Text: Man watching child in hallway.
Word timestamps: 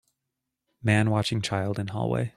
Man 0.81 1.11
watching 1.11 1.41
child 1.43 1.77
in 1.77 1.89
hallway. 1.89 2.29